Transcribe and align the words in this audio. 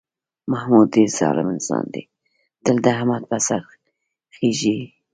محمود 0.51 0.87
ډېر 0.95 1.09
ظالم 1.19 1.47
انسان 1.55 1.85
دی، 1.93 2.03
تل 2.63 2.75
د 2.83 2.87
احمد 2.97 3.23
په 3.31 3.37
سر 3.47 3.61
خېژي. 4.35 4.79